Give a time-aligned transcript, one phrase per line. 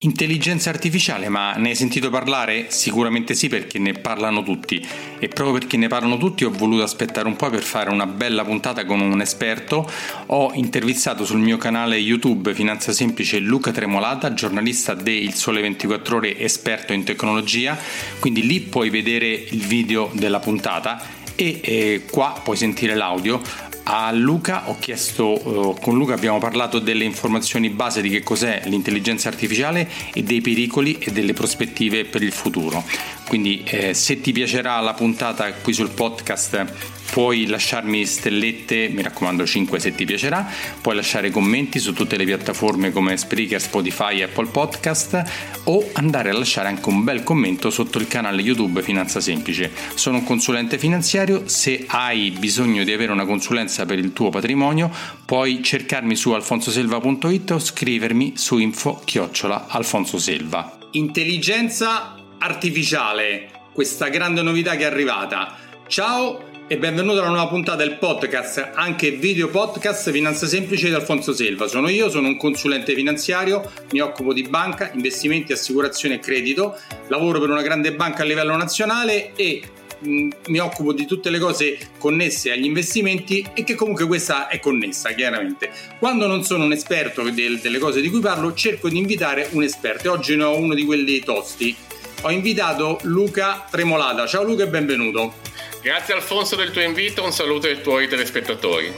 [0.00, 2.66] Intelligenza artificiale, ma ne hai sentito parlare?
[2.68, 4.86] Sicuramente sì perché ne parlano tutti
[5.18, 8.44] e proprio perché ne parlano tutti ho voluto aspettare un po' per fare una bella
[8.44, 9.90] puntata con un esperto.
[10.26, 16.38] Ho intervistato sul mio canale YouTube Finanza Semplice Luca Tremolata, giornalista del Sole 24 Ore,
[16.40, 17.74] esperto in tecnologia,
[18.18, 21.00] quindi lì puoi vedere il video della puntata
[21.34, 23.40] e eh, qua puoi sentire l'audio
[23.88, 28.62] a Luca ho chiesto, eh, con Luca abbiamo parlato delle informazioni base di che cos'è
[28.64, 32.82] l'intelligenza artificiale e dei pericoli e delle prospettive per il futuro.
[33.28, 39.46] Quindi eh, se ti piacerà la puntata qui sul podcast puoi lasciarmi stellette, mi raccomando
[39.46, 40.46] 5 se ti piacerà,
[40.80, 45.22] puoi lasciare commenti su tutte le piattaforme come Spreaker, Spotify, Apple Podcast
[45.64, 49.70] o andare a lasciare anche un bel commento sotto il canale YouTube Finanza Semplice.
[49.94, 54.90] Sono un consulente finanziario, se hai bisogno di avere una consulenza per il tuo patrimonio
[55.24, 60.78] puoi cercarmi su alfonsoselva.it o scrivermi su info chiocciola alfonsoselva.
[60.92, 65.56] Intelligenza artificiale, questa grande novità che è arrivata.
[65.88, 71.32] Ciao e benvenuto alla nuova puntata del podcast, anche video podcast Finanza Semplice di Alfonso
[71.32, 71.68] Selva.
[71.68, 77.38] Sono io, sono un consulente finanziario, mi occupo di banca, investimenti, assicurazione e credito, lavoro
[77.38, 79.62] per una grande banca a livello nazionale e
[79.98, 84.60] mh, mi occupo di tutte le cose connesse agli investimenti e che comunque questa è
[84.60, 85.70] connessa chiaramente.
[85.98, 89.62] Quando non sono un esperto del, delle cose di cui parlo cerco di invitare un
[89.62, 91.74] esperto e oggi ne ho uno di quelli tosti.
[92.22, 94.26] Ho invitato Luca Tremolata.
[94.26, 95.34] Ciao Luca e benvenuto.
[95.82, 98.92] Grazie Alfonso del tuo invito, un saluto ai tuoi telespettatori.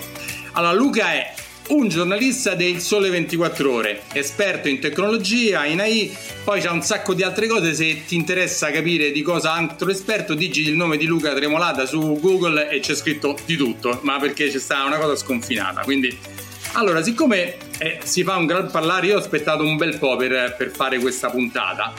[0.53, 1.35] Allora, Luca è
[1.69, 7.13] un giornalista del Sole 24 Ore, esperto in tecnologia, in AI, poi c'è un sacco
[7.13, 11.05] di altre cose, se ti interessa capire di cosa altro esperto, digiti il nome di
[11.05, 15.17] Luca Tremolata su Google e c'è scritto di tutto, ma perché c'è stata una cosa
[15.17, 16.17] sconfinata, quindi...
[16.73, 20.55] Allora, siccome eh, si fa un gran parlare, io ho aspettato un bel po' per,
[20.57, 21.95] per fare questa puntata,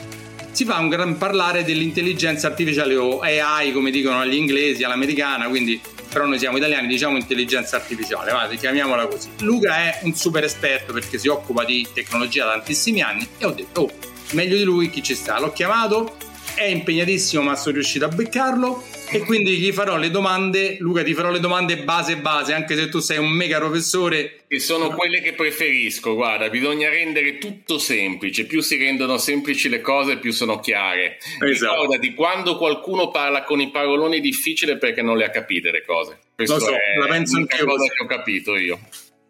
[0.51, 5.79] si fa un gran parlare dell'intelligenza artificiale o AI come dicono gli inglesi all'americana, quindi
[6.11, 9.29] però noi siamo italiani, diciamo intelligenza artificiale, va, chiamiamola così.
[9.39, 13.51] Luca è un super esperto perché si occupa di tecnologia da tantissimi anni e ho
[13.51, 13.91] detto, oh,
[14.31, 15.39] meglio di lui chi ci sta.
[15.39, 16.15] L'ho chiamato,
[16.55, 21.13] è impegnatissimo ma sono riuscito a beccarlo e quindi gli farò le domande, Luca ti
[21.13, 24.43] farò le domande base base, anche se tu sei un mega professore.
[24.47, 29.81] E sono quelle che preferisco, guarda, bisogna rendere tutto semplice, più si rendono semplici le
[29.81, 31.17] cose più sono chiare.
[31.43, 31.73] Esatto.
[31.73, 36.19] Ricordati, quando qualcuno parla con i paroloni difficili perché non le ha capite le cose.
[36.35, 38.79] Questo Lo so, è la penso anche cosa che ho capito io.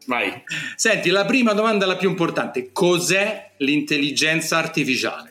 [0.06, 0.44] Vai.
[0.76, 5.29] Senti, la prima domanda, la più importante, cos'è l'intelligenza artificiale?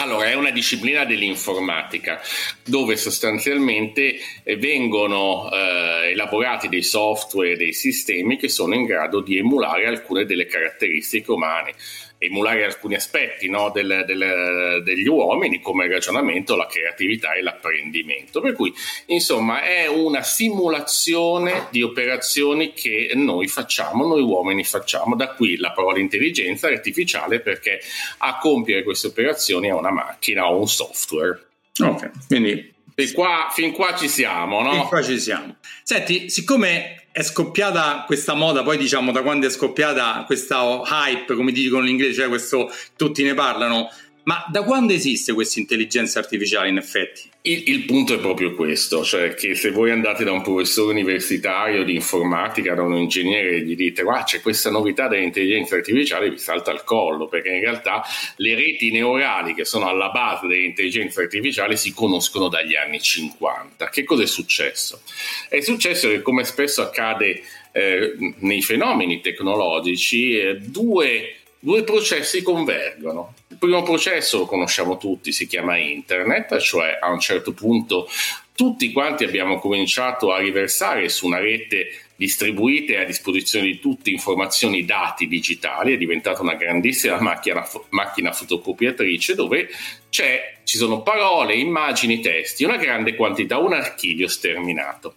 [0.00, 2.20] Allora, è una disciplina dell'informatica
[2.64, 9.38] dove sostanzialmente eh, vengono eh, elaborati dei software, dei sistemi che sono in grado di
[9.38, 11.74] emulare alcune delle caratteristiche umane
[12.18, 18.40] emulare alcuni aspetti no, del, del, degli uomini come il ragionamento, la creatività e l'apprendimento.
[18.40, 18.72] Per cui,
[19.06, 25.14] insomma, è una simulazione di operazioni che noi facciamo, noi uomini facciamo.
[25.14, 27.80] Da qui la parola intelligenza artificiale perché
[28.18, 31.46] a compiere queste operazioni è una macchina o un software.
[31.80, 34.72] Ok, quindi fin qua, fin qua ci siamo, no?
[34.72, 35.56] Fin qua ci siamo.
[35.84, 41.50] Senti, siccome è scoppiata questa moda, poi diciamo da quando è scoppiata questa hype, come
[41.50, 43.90] dicono in inglese, cioè questo tutti ne parlano,
[44.28, 47.30] ma da quando esiste questa intelligenza artificiale in effetti?
[47.40, 51.82] Il, il, punto è proprio questo, cioè che se voi andate da un professore universitario
[51.82, 56.36] di informatica, da un ingegnere e gli dite guarda c'è questa novità dell'intelligenza artificiale, vi
[56.36, 58.04] salta il collo, perché in realtà
[58.36, 63.88] le reti neurali che sono alla base dell'intelligenza artificiale si conoscono dagli anni 50.
[63.88, 65.00] Che cosa è successo?
[65.48, 67.40] È successo che come spesso accade
[67.72, 73.34] eh, nei fenomeni tecnologici, eh, due due processi convergono.
[73.48, 78.08] Il primo processo lo conosciamo tutti, si chiama internet, cioè a un certo punto
[78.54, 84.10] tutti quanti abbiamo cominciato a riversare su una rete distribuita e a disposizione di tutti
[84.10, 89.68] informazioni, dati digitali, è diventata una grandissima macchina, macchina fotocopiatrice dove
[90.10, 95.14] ci sono parole, immagini, testi, una grande quantità, un archivio sterminato.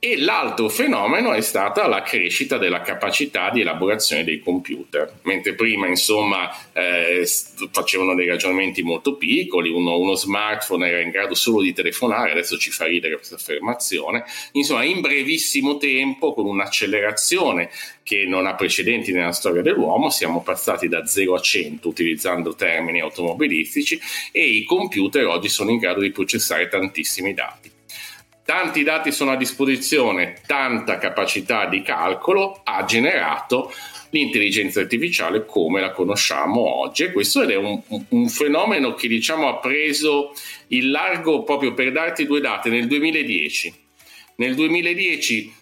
[0.00, 5.12] E l'altro fenomeno è stata la crescita della capacità di elaborazione dei computer.
[5.22, 7.26] Mentre prima, insomma, eh,
[7.72, 12.56] facevano dei ragionamenti molto piccoli, uno, uno, smartphone era in grado solo di telefonare, adesso
[12.58, 14.22] ci fa ridere questa affermazione.
[14.52, 17.68] Insomma, in brevissimo tempo, con un'accelerazione
[18.04, 23.00] che non ha precedenti nella storia dell'uomo, siamo passati da 0 a 100 utilizzando termini
[23.00, 23.98] automobilistici
[24.30, 27.67] e i computer oggi sono in grado di processare tantissimi dati.
[28.48, 33.70] Tanti dati sono a disposizione, tanta capacità di calcolo ha generato
[34.08, 37.02] l'intelligenza artificiale come la conosciamo oggi.
[37.02, 37.78] E questo è un,
[38.08, 40.32] un, fenomeno che diciamo ha preso
[40.68, 42.70] il largo proprio per darti due date.
[42.70, 43.74] Nel 2010
[44.36, 45.56] nel 2010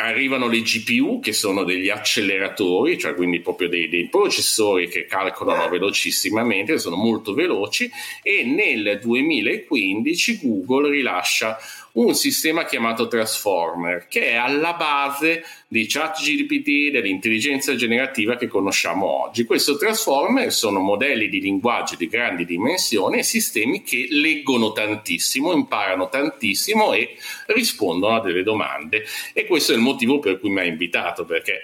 [0.00, 5.68] arrivano le GPU che sono degli acceleratori, cioè quindi proprio dei, dei, processori che calcolano
[5.68, 7.90] velocissimamente, sono molto veloci.
[8.22, 11.58] E nel 2015 Google rilascia
[11.92, 19.44] un sistema chiamato Transformer che è alla base di ChatGPT, dell'intelligenza generativa che conosciamo oggi.
[19.44, 26.08] Questo Transformer sono modelli di linguaggio di grandi dimensioni e sistemi che leggono tantissimo, imparano
[26.08, 27.16] tantissimo e
[27.46, 29.04] rispondono a delle domande.
[29.32, 31.62] E questo è il motivo per cui mi ha invitato, perché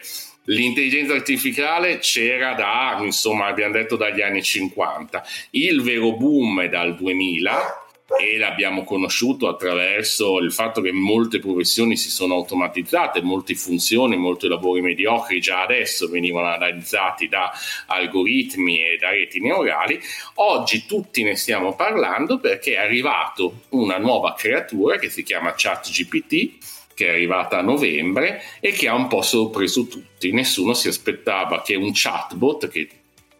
[0.48, 5.24] L'intelligenza artificiale c'era da, insomma, abbiamo detto dagli anni 50.
[5.50, 7.85] Il vero boom è dal 2000
[8.18, 14.46] e l'abbiamo conosciuto attraverso il fatto che molte professioni si sono automatizzate, molte funzioni, molti
[14.46, 17.50] lavori mediocri già adesso venivano analizzati da
[17.86, 20.00] algoritmi e da reti neurali.
[20.34, 26.74] Oggi tutti ne stiamo parlando perché è arrivato una nuova creatura che si chiama ChatGPT
[26.96, 30.32] che è arrivata a novembre e che ha un po' sorpreso tutti.
[30.32, 32.88] Nessuno si aspettava che un chatbot, che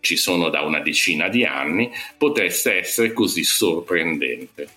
[0.06, 4.68] ci sono da una decina di anni, potesse essere così sorprendente.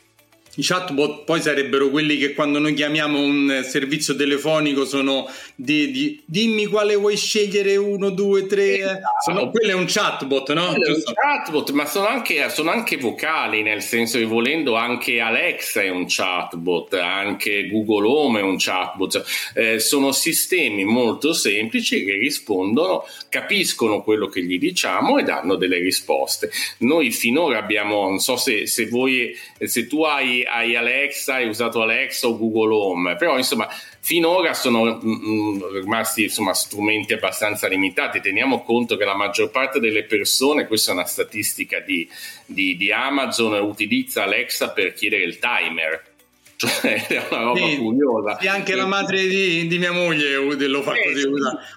[0.59, 5.25] I chatbot poi sarebbero quelli che quando noi chiamiamo un servizio telefonico sono
[5.56, 8.75] di, di dimmi quale vuoi scegliere, uno, due, tre.
[8.75, 9.01] Esatto.
[9.23, 10.67] Sono, quello è un chatbot, no?
[10.73, 15.21] Quello è un chatbot, ma sono anche, sono anche, vocali, nel senso che volendo anche
[15.21, 19.23] Alexa è un chatbot, anche Google Home è un chatbot.
[19.56, 25.77] Eh, sono sistemi molto semplici che rispondono, capiscono quello che gli diciamo e danno delle
[25.77, 26.51] risposte.
[26.79, 29.33] Noi finora abbiamo, non so se, se voi,
[29.67, 33.67] se tu hai hai Alexa, hai usato Alexa o Google Home, però insomma
[34.00, 38.21] finora sono mm, mm, rimasti insomma, strumenti abbastanza limitati.
[38.21, 42.09] Teniamo conto che la maggior parte delle persone, questa è una statistica di,
[42.45, 46.08] di, di Amazon, utilizza Alexa per chiedere il timer
[46.59, 48.38] cioè è una roba sì, curiosa.
[48.38, 50.35] E anche la madre di, di mia moglie
[50.67, 51.25] lo fa eh, così.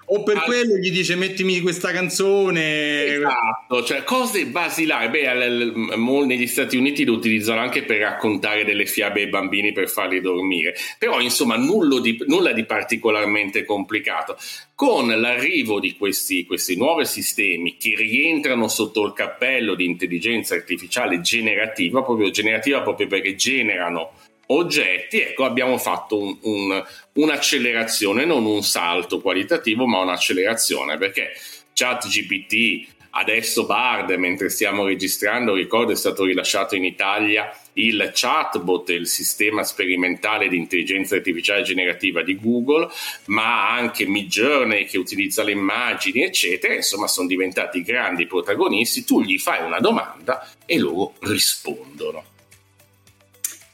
[0.07, 0.43] O per All...
[0.43, 3.05] quello gli dice mettimi questa canzone.
[3.05, 5.07] Esatto, cioè cose basilari.
[5.07, 5.95] Beh,
[6.25, 10.75] negli Stati Uniti lo utilizzano anche per raccontare delle fiabe ai bambini per farli dormire.
[10.99, 14.35] Però insomma di, nulla di particolarmente complicato.
[14.75, 21.21] Con l'arrivo di questi, questi nuovi sistemi che rientrano sotto il cappello di intelligenza artificiale
[21.21, 24.11] generativa, proprio generativa proprio perché generano
[24.53, 26.83] oggetti, ecco abbiamo fatto un, un,
[27.13, 31.31] un'accelerazione, non un salto qualitativo, ma un'accelerazione perché
[31.73, 39.07] ChatGPT, adesso Bard, mentre stiamo registrando, ricordo è stato rilasciato in Italia il chatbot, il
[39.07, 42.89] sistema sperimentale di intelligenza artificiale generativa di Google,
[43.25, 49.37] ma anche Midjourney che utilizza le immagini, eccetera, insomma sono diventati grandi protagonisti, tu gli
[49.37, 52.32] fai una domanda e loro rispondono.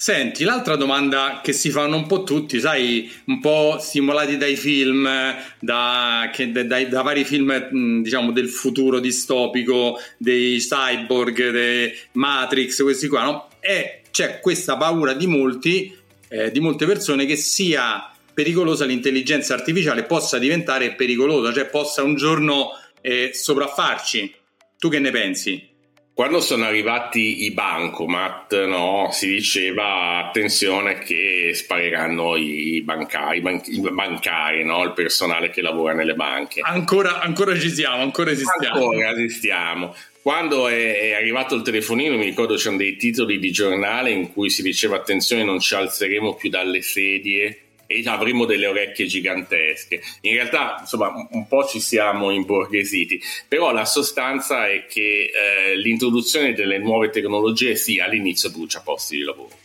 [0.01, 5.05] Senti, l'altra domanda che si fanno un po' tutti, sai, un po' stimolati dai film,
[5.59, 13.09] da, che, da, da vari film, diciamo, del futuro distopico, dei cyborg, dei Matrix, questi
[13.09, 13.49] qua, no?
[13.59, 15.93] E c'è questa paura di molti,
[16.29, 22.15] eh, di molte persone che sia pericolosa l'intelligenza artificiale, possa diventare pericolosa, cioè possa un
[22.15, 22.69] giorno
[23.01, 24.33] eh, sopraffarci.
[24.77, 25.68] Tu che ne pensi?
[26.19, 34.65] Quando sono arrivati i bancomat, no, si diceva attenzione che spariranno i bancari, i bancari
[34.65, 36.59] no, il personale che lavora nelle banche.
[36.61, 38.89] Ancora, ancora ci siamo, ancora esistiamo.
[38.89, 39.95] Ancora esistiamo.
[40.21, 44.49] Quando è, è, arrivato il telefonino, mi ricordo c'erano dei titoli di giornale in cui
[44.49, 49.99] si diceva attenzione non ci alzeremo più dalle sedie e avremo delle orecchie gigantesche.
[50.21, 56.53] In realtà, insomma, un po' ci siamo imborghesiti, però la sostanza è che eh, l'introduzione
[56.53, 59.57] delle nuove tecnologie sì, all'inizio brucia posti di lavoro.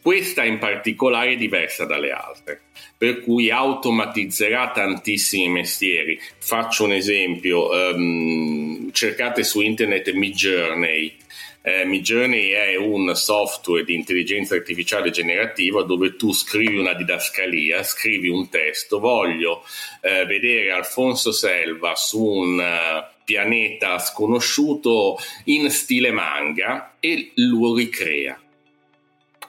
[0.00, 2.60] Questa in particolare è diversa dalle altre,
[2.96, 6.18] per cui automatizzerà tantissimi mestieri.
[6.38, 11.16] Faccio un esempio, um, cercate su internet Midjourney,
[11.62, 18.28] eh, Midjourney è un software di intelligenza artificiale generativa dove tu scrivi una didascalia, scrivi
[18.28, 19.64] un testo, voglio
[20.00, 28.40] eh, vedere Alfonso Selva su un uh, pianeta sconosciuto in stile manga e lo ricrea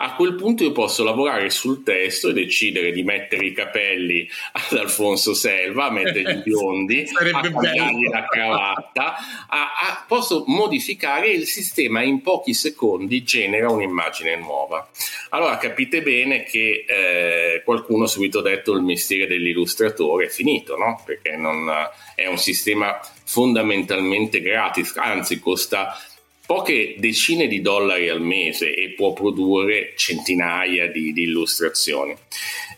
[0.02, 4.78] a quel punto io posso lavorare sul testo e decidere di mettere i capelli ad
[4.78, 9.16] Alfonso Selva, mettere i biondi, a cambiargli la cravatta,
[9.48, 14.88] a, a, posso modificare il sistema in pochi secondi genera un'immagine nuova.
[15.30, 21.02] Allora capite bene che eh, qualcuno ha subito detto il mestiere dell'illustratore è finito, no?
[21.06, 21.70] Perché non,
[22.16, 25.98] è un sistema fondamentalmente gratis, anzi costa
[26.50, 32.16] poche decine di dollari al mese e può produrre centinaia di, di illustrazioni.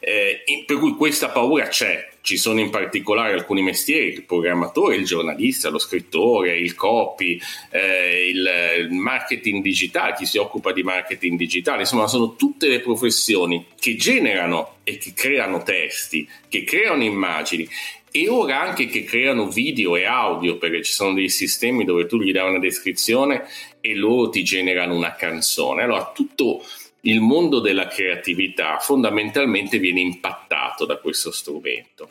[0.01, 2.09] Eh, per cui questa paura c'è.
[2.19, 7.39] Ci sono in particolare alcuni mestieri, il programmatore, il giornalista, lo scrittore, il copy,
[7.71, 8.49] eh, il,
[8.79, 13.95] il marketing digitale, chi si occupa di marketing digitale, insomma sono tutte le professioni che
[13.95, 17.67] generano e che creano testi, che creano immagini
[18.11, 22.19] e ora anche che creano video e audio perché ci sono dei sistemi dove tu
[22.19, 23.45] gli dai una descrizione
[23.79, 25.83] e loro ti generano una canzone.
[25.83, 26.61] Allora tutto
[27.01, 32.09] il mondo della creatività fondamentalmente viene impattato da questo strumento.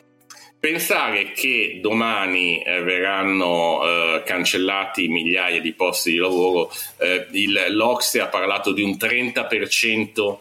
[0.59, 8.19] Pensare che domani eh, verranno eh, cancellati migliaia di posti di lavoro, eh, il, l'Ocse
[8.19, 10.37] ha parlato di un 30%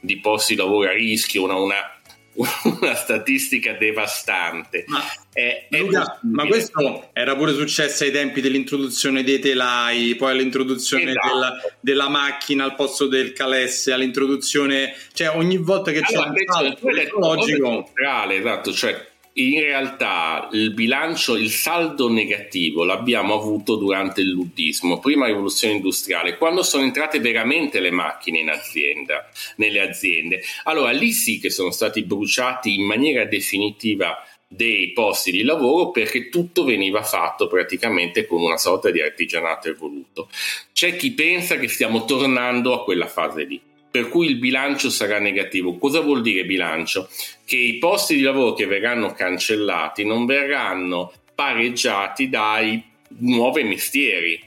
[0.00, 1.93] di posti di lavoro a rischio, una, una
[2.80, 4.84] una statistica devastante.
[4.88, 10.32] Ma, è, è Luca, ma, questo era pure successo ai tempi dell'introduzione dei telai, poi
[10.32, 11.28] all'introduzione esatto.
[11.28, 16.52] della, della, macchina al posto del calesse, all'introduzione, cioè ogni volta che allora, c'è un
[16.52, 17.90] salto tecnologico...
[18.34, 25.26] Esatto, cioè in realtà il bilancio, il saldo negativo l'abbiamo avuto durante il luddismo, prima
[25.26, 30.42] rivoluzione industriale, quando sono entrate veramente le macchine in azienda, nelle aziende.
[30.64, 36.28] Allora lì sì che sono stati bruciati in maniera definitiva dei posti di lavoro perché
[36.28, 40.28] tutto veniva fatto praticamente con una sorta di artigianato evoluto.
[40.72, 43.60] C'è chi pensa che stiamo tornando a quella fase lì
[43.94, 45.78] per cui il bilancio sarà negativo.
[45.78, 47.08] Cosa vuol dire bilancio?
[47.44, 52.82] Che i posti di lavoro che verranno cancellati non verranno pareggiati dai
[53.18, 54.42] nuovi mestieri.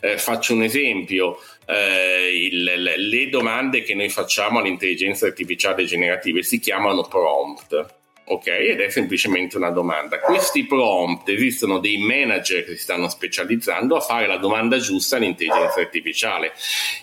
[0.00, 1.36] Eh, faccio un esempio.
[1.66, 7.95] Eh, il, le domande che noi facciamo all'intelligenza artificiale generativa si chiamano prompt
[8.28, 8.46] ok?
[8.46, 10.18] Ed è semplicemente una domanda.
[10.18, 15.80] Questi prompt esistono dei manager che si stanno specializzando a fare la domanda giusta all'intelligenza
[15.80, 16.52] artificiale.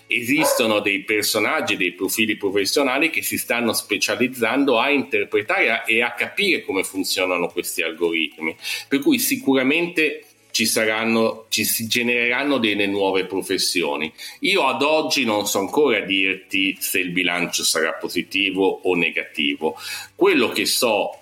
[0.07, 6.63] Esistono dei personaggi, dei profili professionali che si stanno specializzando a interpretare e a capire
[6.63, 8.55] come funzionano questi algoritmi.
[8.87, 14.13] Per cui sicuramente ci saranno, ci si genereranno delle nuove professioni.
[14.41, 19.75] Io ad oggi non so ancora dirti se il bilancio sarà positivo o negativo.
[20.13, 21.17] Quello che so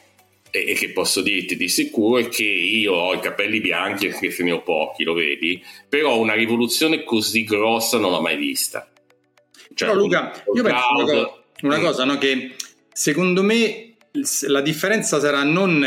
[0.49, 4.43] e che posso dirti di sicuro è che io ho i capelli bianchi anche se
[4.43, 8.85] ne ho pochi, lo vedi, però una rivoluzione così grossa non l'ho mai vista.
[9.73, 12.55] Cioè, però Luca, io penso una cosa, una cosa no, che
[12.91, 13.93] secondo me
[14.47, 15.85] la differenza sarà non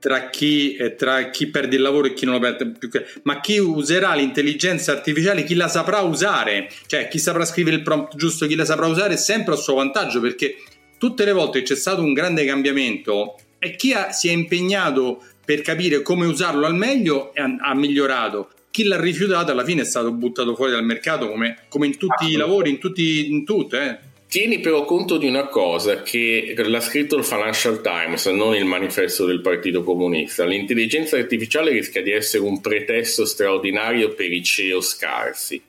[0.00, 2.88] tra chi, eh, tra chi, perde il lavoro e chi non lo perde più,
[3.22, 8.16] ma chi userà l'intelligenza artificiale, chi la saprà usare, cioè chi saprà scrivere il prompt
[8.16, 10.56] giusto, chi la saprà usare sempre a suo vantaggio, perché
[10.98, 15.22] tutte le volte che c'è stato un grande cambiamento e chi ha, si è impegnato
[15.44, 18.50] per capire come usarlo al meglio ha, ha migliorato.
[18.70, 22.30] Chi l'ha rifiutato alla fine è stato buttato fuori dal mercato come, come in tutti
[22.30, 23.76] i lavori, in, tutti, in tutto.
[23.76, 23.98] Eh.
[24.30, 29.26] Tieni però conto di una cosa che l'ha scritto il Financial Times, non il manifesto
[29.26, 30.44] del Partito Comunista.
[30.44, 35.60] L'intelligenza artificiale rischia di essere un pretesto straordinario per i CEO scarsi.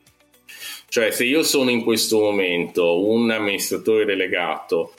[0.88, 4.94] Cioè, se io sono in questo momento un amministratore delegato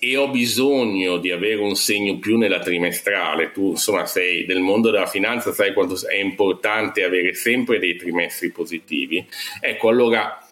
[0.00, 4.90] e ho bisogno di avere un segno più nella trimestrale, tu insomma sei del mondo
[4.90, 9.24] della finanza, sai quanto è importante avere sempre dei trimestri positivi,
[9.60, 10.43] ecco allora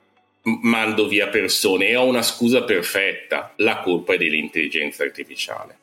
[0.45, 5.79] mando via persone e ho una scusa perfetta, la colpa è dell'intelligenza artificiale.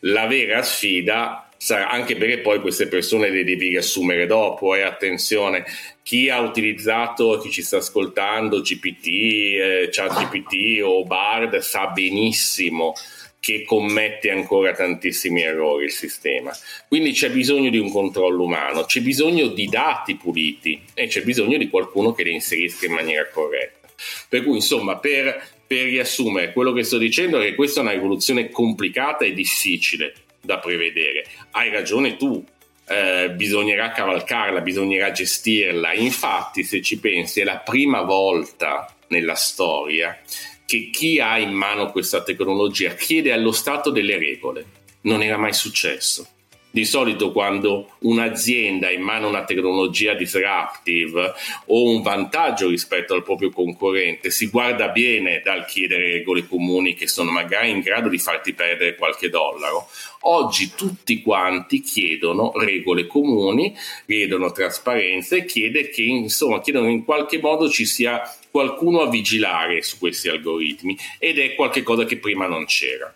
[0.00, 4.82] La vera sfida sarà anche perché poi queste persone le devi riassumere dopo e eh,
[4.82, 5.64] attenzione,
[6.02, 12.92] chi ha utilizzato, chi ci sta ascoltando GPT, eh, ChatGPT o Bard sa benissimo
[13.40, 16.50] che commette ancora tantissimi errori il sistema.
[16.88, 21.58] Quindi c'è bisogno di un controllo umano, c'è bisogno di dati puliti e c'è bisogno
[21.58, 23.83] di qualcuno che li inserisca in maniera corretta.
[24.28, 27.92] Per cui, insomma, per, per riassumere, quello che sto dicendo è che questa è una
[27.92, 31.26] rivoluzione complicata e difficile da prevedere.
[31.52, 32.44] Hai ragione tu,
[32.86, 35.94] eh, bisognerà cavalcarla, bisognerà gestirla.
[35.94, 40.18] Infatti, se ci pensi, è la prima volta nella storia
[40.66, 44.64] che chi ha in mano questa tecnologia chiede allo Stato delle regole.
[45.02, 46.28] Non era mai successo.
[46.74, 51.32] Di solito quando un'azienda ha in mano una tecnologia disruptive
[51.66, 57.06] o un vantaggio rispetto al proprio concorrente, si guarda bene dal chiedere regole comuni che
[57.06, 59.86] sono magari in grado di farti perdere qualche dollaro.
[60.22, 63.72] Oggi tutti quanti chiedono regole comuni,
[64.04, 69.80] chiedono trasparenza e chiede che, insomma, chiedono in qualche modo ci sia qualcuno a vigilare
[69.82, 73.14] su questi algoritmi ed è qualcosa che prima non c'era.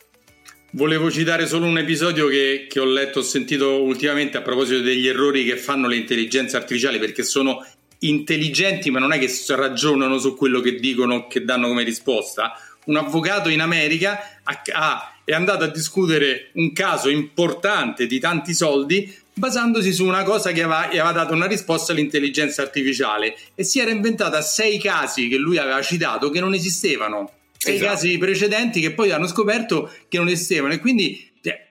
[0.73, 5.09] Volevo citare solo un episodio che, che ho letto, ho sentito ultimamente a proposito degli
[5.09, 7.67] errori che fanno le intelligenze artificiali perché sono
[8.01, 12.53] intelligenti ma non è che ragionano su quello che dicono, che danno come risposta.
[12.85, 18.53] Un avvocato in America ha, ha, è andato a discutere un caso importante di tanti
[18.53, 23.81] soldi basandosi su una cosa che aveva, aveva dato una risposta all'intelligenza artificiale e si
[23.81, 27.91] era inventata sei casi che lui aveva citato che non esistevano esatto.
[27.91, 31.69] casi precedenti che poi hanno scoperto che non esistevano e quindi cioè,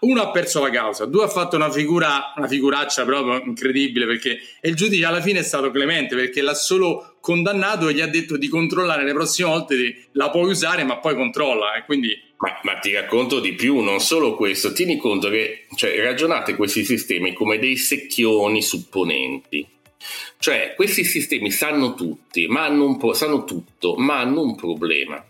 [0.00, 4.38] uno ha perso la causa, due ha fatto una figura, una figuraccia proprio incredibile perché
[4.62, 8.36] il giudice alla fine è stato clemente perché l'ha solo condannato e gli ha detto
[8.36, 12.20] di controllare le prossime volte, la puoi usare ma poi controlla e quindi...
[12.36, 16.84] Ma, ma, ti racconto di più, non solo questo, tieni conto che cioè, ragionate questi
[16.84, 19.66] sistemi come dei secchioni supponenti.
[20.38, 25.24] Cioè, questi sistemi sanno tutti, ma hanno un po', sanno tutto, ma hanno un problema,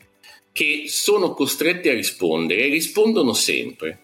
[0.52, 3.98] che sono costretti a rispondere e rispondono sempre.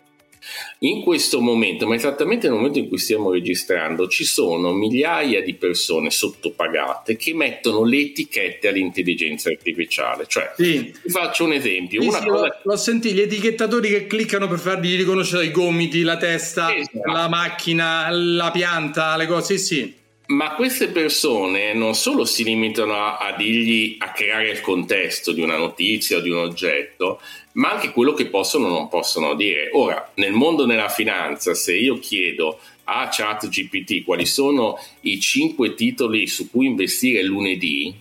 [0.81, 5.55] In questo momento, ma esattamente nel momento in cui stiamo registrando, ci sono migliaia di
[5.55, 10.25] persone sottopagate che mettono le etichette all'intelligenza artificiale.
[10.27, 10.93] Cioè, sì.
[11.03, 12.01] vi faccio un esempio.
[12.01, 12.45] Sì, una sì, cosa...
[12.47, 17.13] l'ho, l'ho sentito, gli etichettatori che cliccano per fargli riconoscere i gomiti, la testa, esatto.
[17.13, 19.99] la macchina, la pianta, le cose, sì, sì.
[20.31, 25.41] Ma queste persone non solo si limitano a, a, dirgli a creare il contesto di
[25.41, 27.21] una notizia o di un oggetto,
[27.55, 29.71] ma anche quello che possono o non possono dire.
[29.73, 36.29] Ora, nel mondo della finanza, se io chiedo a ChatGPT quali sono i cinque titoli
[36.29, 37.93] su cui investire lunedì,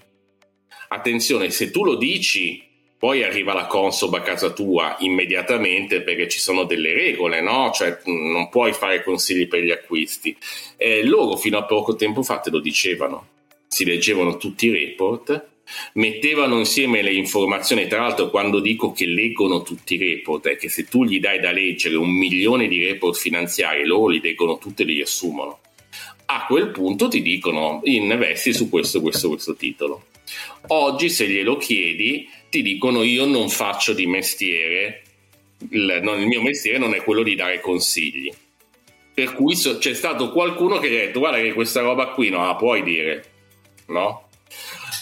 [0.90, 2.69] attenzione, se tu lo dici
[3.00, 7.72] poi arriva la Consob a casa tua immediatamente perché ci sono delle regole, no?
[7.74, 10.36] Cioè non puoi fare consigli per gli acquisti.
[10.76, 13.28] Eh, loro fino a poco tempo fa te lo dicevano,
[13.68, 15.48] si leggevano tutti i report,
[15.94, 20.68] mettevano insieme le informazioni, tra l'altro quando dico che leggono tutti i report è che
[20.68, 24.82] se tu gli dai da leggere un milione di report finanziari, loro li leggono tutti
[24.82, 25.60] e li riassumono.
[26.26, 30.08] A quel punto ti dicono investi su questo, questo, questo titolo.
[30.68, 35.04] Oggi se glielo chiedi ti dicono io non faccio di mestiere,
[35.70, 38.32] il, non, il mio mestiere non è quello di dare consigli.
[39.14, 42.46] Per cui so, c'è stato qualcuno che ha detto guarda che questa roba qui non
[42.46, 43.26] la puoi dire,
[43.88, 44.30] no?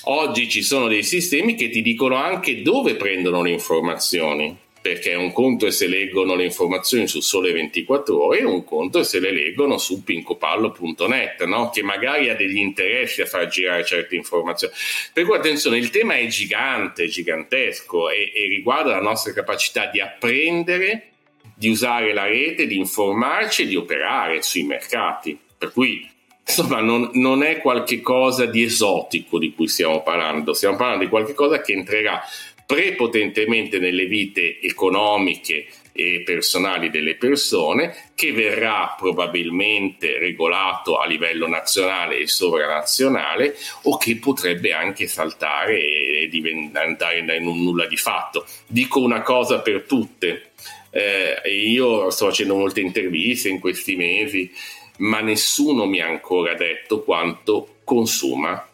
[0.10, 5.34] Oggi ci sono dei sistemi che ti dicono anche dove prendono le informazioni perché un
[5.34, 9.34] conto è se leggono le informazioni su Sole 24 Ore un conto è se le
[9.34, 11.70] leggono su pincopallo.net, no?
[11.70, 14.74] che magari ha degli interessi a far girare certe informazioni.
[15.12, 20.00] Per cui attenzione, il tema è gigante, gigantesco e, e riguarda la nostra capacità di
[20.00, 21.10] apprendere,
[21.54, 25.38] di usare la rete, di informarci e di operare sui mercati.
[25.58, 26.10] Per cui
[26.48, 31.60] insomma non, non, è qualcosa di esotico di cui stiamo parlando, stiamo parlando di qualcosa
[31.60, 32.24] che entrerà
[32.68, 42.20] prepotentemente nelle vite economiche e personali delle persone, che verrà probabilmente regolato a livello nazionale
[42.20, 48.46] e sovranazionale o che potrebbe anche saltare e diventare in un nulla di fatto.
[48.68, 50.52] Dico una cosa per tutte.
[50.92, 54.52] Eh, io sto facendo molte interviste in questi mesi,
[54.98, 58.68] ma nessuno mi ha ancora detto quanto consuma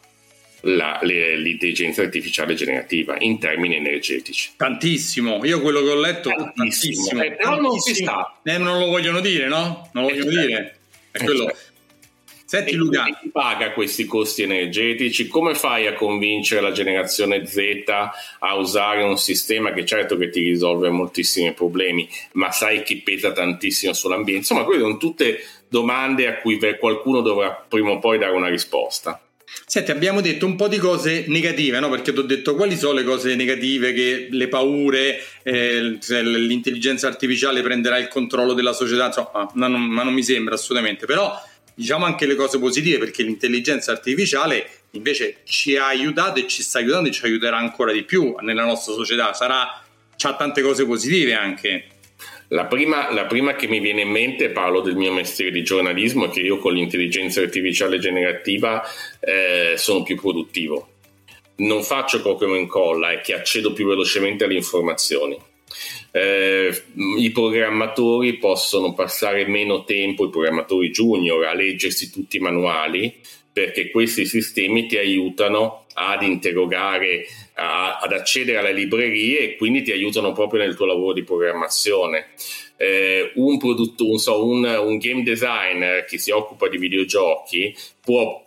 [0.64, 4.50] la, le, l'intelligenza artificiale generativa in termini energetici.
[4.56, 7.22] Tantissimo, io quello che ho letto tantissimo, tantissimo.
[7.22, 8.38] Eh, però non si sta.
[8.42, 9.88] Eh, non lo vogliono dire, no?
[9.92, 10.78] Non lo vogliono eh, dire.
[11.10, 11.44] È eh, quello.
[11.44, 11.72] Certo.
[12.46, 13.04] Senti Luca.
[13.04, 15.26] Chi paga questi costi energetici?
[15.26, 17.58] Come fai a convincere la generazione Z
[18.38, 23.32] a usare un sistema che certo che ti risolve moltissimi problemi, ma sai che pesa
[23.32, 24.42] tantissimo sull'ambiente?
[24.42, 29.20] Insomma, queste sono tutte domande a cui qualcuno dovrà prima o poi dare una risposta.
[29.66, 31.88] Senti, abbiamo detto un po' di cose negative, no?
[31.88, 37.62] Perché ti ho detto quali sono le cose negative, che le paure, eh, l'intelligenza artificiale
[37.62, 41.06] prenderà il controllo della società, insomma, ma non, ma non mi sembra assolutamente.
[41.06, 41.34] Però
[41.74, 46.78] diciamo anche le cose positive, perché l'intelligenza artificiale invece ci ha aiutato e ci sta
[46.78, 49.32] aiutando e ci aiuterà ancora di più nella nostra società.
[49.32, 49.82] Sarà,
[50.22, 51.86] ha tante cose positive anche.
[52.48, 56.26] La prima, la prima, che mi viene in mente, parlo del mio mestiere di giornalismo,
[56.26, 58.82] è che io con l'intelligenza artificiale generativa
[59.20, 60.88] eh, sono più produttivo.
[61.56, 65.38] Non faccio e incolla, è che accedo più velocemente alle informazioni.
[66.10, 66.82] Eh,
[67.16, 73.20] I programmatori possono passare meno tempo, i programmatori junior, a leggersi tutti i manuali
[73.54, 77.24] perché questi sistemi ti aiutano ad interrogare,
[77.54, 82.28] a, ad accedere alle librerie e quindi ti aiutano proprio nel tuo lavoro di programmazione.
[82.76, 88.43] Eh, un, prodotto, un, so, un, un game designer che si occupa di videogiochi può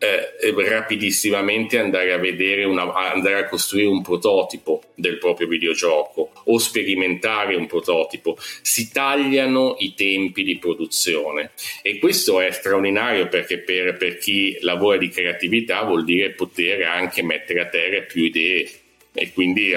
[0.00, 6.58] eh, rapidissimamente andare a vedere una, andare a costruire un prototipo del proprio videogioco o
[6.58, 8.38] sperimentare un prototipo.
[8.62, 11.50] Si tagliano i tempi di produzione
[11.82, 17.22] e questo è straordinario perché per, per chi lavora di creatività vuol dire poter anche
[17.22, 18.68] mettere a terra più idee
[19.12, 19.72] e quindi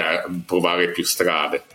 [0.46, 1.73] provare più strade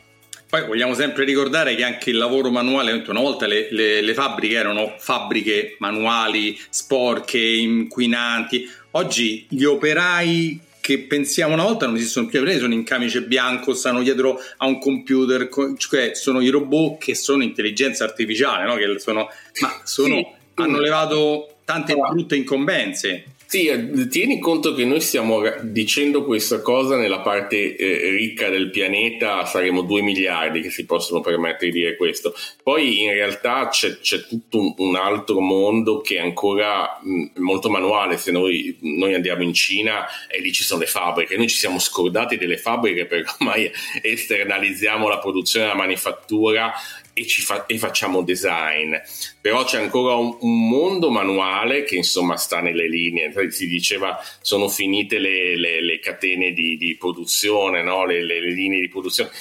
[0.49, 4.55] poi vogliamo sempre ricordare che anche il lavoro manuale, una volta le, le, le, fabbriche
[4.55, 8.67] erano fabbriche manuali, sporche, inquinanti.
[8.91, 14.01] Oggi gli operai che pensiamo una volta non esistono più, sono in camice bianco, stanno
[14.01, 18.73] dietro a un computer, cioè sono i robot che sono intelligenza artificiale, no?
[18.73, 19.29] che sono,
[19.61, 20.25] ma sono, sì.
[20.55, 23.23] hanno levato tante brutte incombenze.
[23.51, 28.69] Sì, eh, tieni conto che noi stiamo dicendo questa cosa nella parte eh, ricca del
[28.69, 32.35] pianeta, saremo 2 miliardi che si possono permettere di dire questo.
[32.61, 38.17] Poi in realtà c'è, c'è tutto un, altro mondo che è ancora mh, molto manuale.
[38.17, 41.79] Se noi, noi, andiamo in Cina e lì ci sono le fabbriche, noi ci siamo
[41.79, 46.71] scordati delle fabbriche perché ormai esternalizziamo la produzione e la manifattura
[47.19, 48.95] e, fa- e, facciamo design.
[49.41, 53.31] Però c'è ancora un, un, mondo manuale che insomma sta nelle linee.
[53.51, 58.05] Si diceva sono finite le, le, le catene di, di produzione, no?
[58.05, 59.31] le, le, linee di produzione.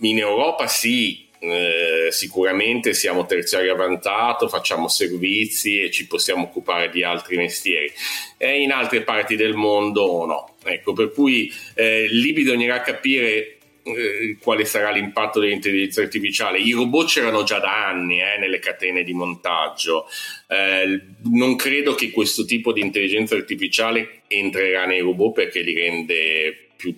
[0.00, 7.02] In Europa sì, eh, sicuramente siamo terziario avanzato, facciamo servizi e ci possiamo occupare di
[7.02, 7.90] altri mestieri.
[8.36, 10.54] E in altre parti del mondo no.
[10.62, 16.58] Ecco, per cui eh, lì bisognerà capire eh, quale sarà l'impatto dell'intelligenza artificiale.
[16.58, 20.06] I robot c'erano già da anni eh, nelle catene di montaggio.
[20.48, 26.68] Eh, non credo che questo tipo di intelligenza artificiale entrerà nei robot perché li rende
[26.76, 26.94] più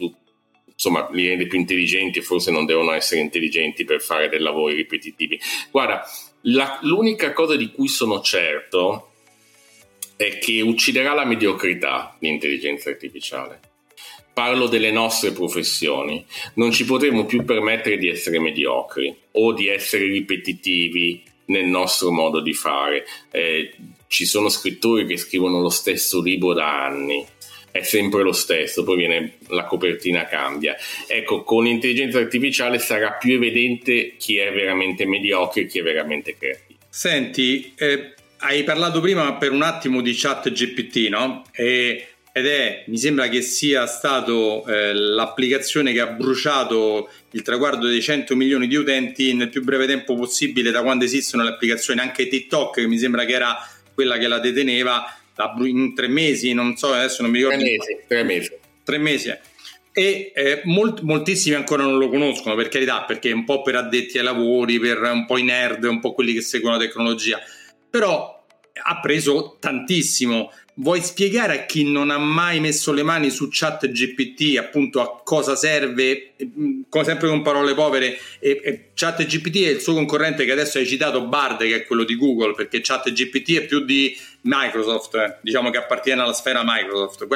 [0.66, 5.38] insomma, li rende più intelligenti forse non devono essere intelligenti per fare dei lavori ripetitivi.
[5.71, 6.03] Guarda,
[6.42, 9.11] la, l'unica cosa di cui sono certo
[10.16, 13.71] è che ucciderà la mediocrità l'intelligenza artificiale
[14.33, 16.25] Parlo delle nostre professioni.
[16.55, 22.40] Non ci potremo più permettere di essere mediocri o di essere ripetitivi nel nostro modo
[22.40, 23.05] di fare.
[23.31, 23.75] Eh,
[24.07, 27.25] ci sono scrittori che scrivono lo stesso libro da anni,
[27.71, 30.77] è sempre lo stesso, poi viene, la copertina cambia.
[31.07, 36.37] Ecco, con l'intelligenza artificiale sarà più evidente chi è veramente mediocre e chi è veramente
[36.37, 36.79] creativo.
[36.90, 41.45] Senti, eh, hai parlato prima per un attimo di chat GPT, no?
[41.53, 47.87] E ed è, mi sembra che sia stato eh, l'applicazione che ha bruciato il traguardo
[47.87, 52.01] dei 100 milioni di utenti nel più breve tempo possibile da quando esistono le applicazioni,
[52.01, 53.57] anche TikTok che mi sembra che era
[53.92, 55.14] quella che la deteneva
[55.64, 57.59] in tre mesi, non so, adesso non mi ricordo.
[57.59, 58.51] Tre mesi, tre mesi.
[58.83, 59.35] Tre mesi.
[59.95, 63.77] E eh, molt, moltissimi ancora non lo conoscono, per carità, perché è un po' per
[63.77, 67.38] addetti ai lavori, per un po' i nerd, un po' quelli che seguono la tecnologia.
[67.90, 68.42] Però
[68.85, 73.91] ha preso tantissimo Vuoi spiegare a chi non ha mai messo le mani su chat
[73.91, 79.69] GPT appunto a cosa serve, mm, sempre con parole povere, e, e chat GPT è
[79.69, 83.13] il suo concorrente che adesso hai citato Bard che è quello di Google perché chat
[83.13, 87.27] GPT è più di Microsoft, eh, diciamo che appartiene alla sfera Microsoft.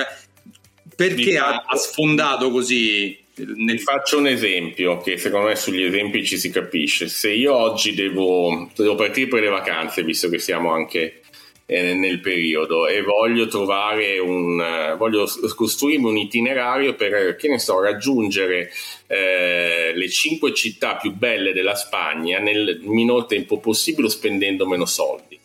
[0.97, 3.25] Perché ha, ha sfondato così?
[3.35, 7.09] Ne faccio un esempio che secondo me sugli esempi ci si capisce.
[7.09, 11.21] Se io oggi devo, devo partire per le vacanze, visto che siamo anche
[11.67, 12.87] eh, nel periodo.
[12.87, 18.71] E voglio trovare un eh, voglio costruirmi un itinerario per che ne so raggiungere
[19.07, 25.39] eh, le cinque città più belle della Spagna nel minor tempo possibile spendendo meno soldi.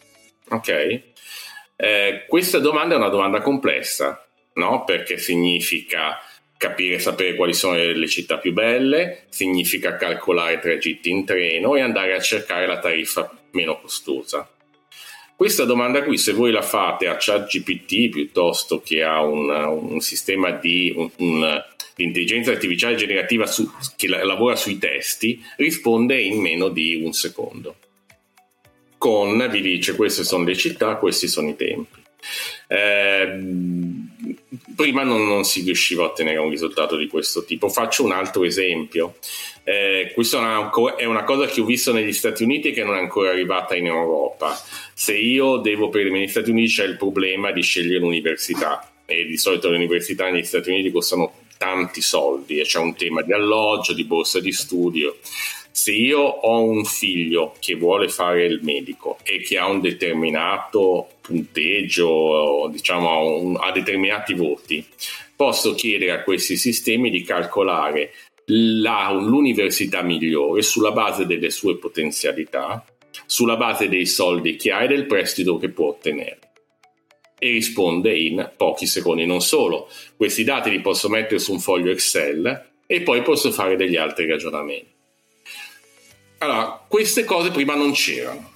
[0.50, 1.02] Ok?
[1.76, 4.84] Eh, questa domanda è una domanda complessa no?
[4.84, 6.20] Perché significa
[6.58, 11.82] capire e sapere quali sono le città più belle, significa calcolare tragitti in treno e
[11.82, 14.48] andare a cercare la tariffa meno costosa.
[15.42, 20.52] Questa domanda qui, se voi la fate a ChatGPT piuttosto che a un, un sistema
[20.52, 21.64] di, un, un,
[21.96, 27.76] intelligenza artificiale generativa su, che la, lavora sui testi, risponde in meno di un secondo.
[29.00, 32.01] Con vi dice queste sono le città, questi sono i tempi.
[32.68, 33.40] Eh,
[34.76, 37.70] prima non, non, si riusciva a ottenere un risultato di questo tipo.
[37.70, 39.16] Faccio un altro esempio.
[39.64, 40.38] Eh, questa
[40.98, 43.76] è una, cosa che ho visto negli Stati Uniti e che non è ancora arrivata
[43.76, 44.60] in Europa.
[44.94, 49.38] Se io devo per negli Stati Uniti c'è il problema di scegliere l'università e di
[49.38, 53.94] solito le università negli Stati Uniti costano tanti soldi e c'è un tema di alloggio,
[53.94, 55.18] di borsa di studio.
[55.74, 61.08] Se io ho un figlio che vuole fare il medico e che ha un determinato
[61.22, 64.86] punteggio, diciamo un, ha determinati voti,
[65.36, 68.12] posso chiedere a questi sistemi di calcolare
[68.46, 72.86] la, l'università migliore sulla base delle sue potenzialità,
[73.26, 76.40] sulla base dei soldi che ha e del prestito che può ottenere.
[77.40, 79.26] E risponde in pochi secondi.
[79.26, 83.76] Non solo, questi dati li posso mettere su un foglio Excel e poi posso fare
[83.76, 85.00] degli altri ragionamenti.
[86.42, 88.52] Allora, queste cose prima non c'erano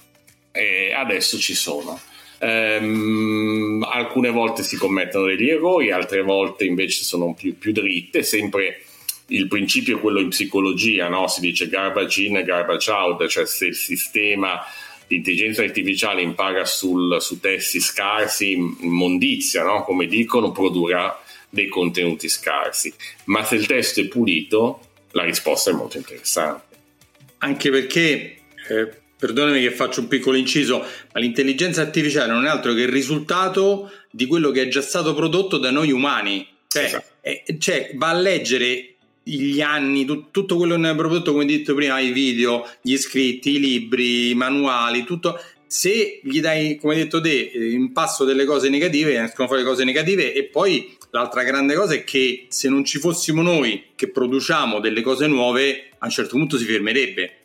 [0.50, 2.00] e adesso ci sono.
[2.40, 8.82] Um, alcune volte si commettono degli errori, altre volte invece sono più, più dritte, sempre
[9.28, 11.28] il principio è quello in psicologia, no?
[11.28, 14.64] si dice garbage in e garbage out, cioè se il sistema
[15.06, 19.84] di intelligenza artificiale impara sul, su testi scarsi, immondizia, no?
[19.84, 22.92] come dicono, produrrà dei contenuti scarsi.
[23.26, 24.80] Ma se il testo è pulito,
[25.12, 26.66] la risposta è molto interessante.
[27.38, 28.36] Anche perché
[28.68, 32.88] eh, perdonami che faccio un piccolo inciso, ma l'intelligenza artificiale non è altro che il
[32.88, 36.46] risultato di quello che è già stato prodotto da noi umani.
[36.68, 37.06] Cioè, esatto.
[37.20, 41.46] è, cioè va a leggere gli anni, tu, tutto quello che noi abbiamo prodotto, come
[41.46, 45.40] detto prima, i video, gli scritti, i libri, i manuali, tutto.
[45.66, 49.82] Se gli dai, come hai detto te, in passo delle cose negative, escono fuori cose
[49.82, 54.80] negative e poi l'altra grande cosa è che se non ci fossimo noi che produciamo
[54.80, 57.38] delle cose nuove, a un certo punto si fermerebbe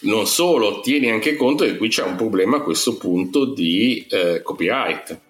[0.00, 4.42] non solo, tieni anche conto che qui c'è un problema a questo punto di eh,
[4.42, 5.20] copyright.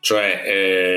[0.00, 0.42] Cioè,